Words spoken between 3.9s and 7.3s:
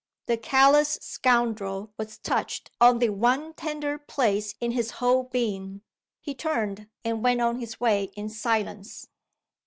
place in his whole being. He turned, and